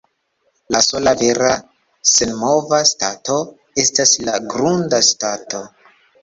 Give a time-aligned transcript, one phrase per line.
[0.75, 1.49] La sola vera
[2.11, 3.37] senmova stato
[3.85, 5.63] estas la grunda stato.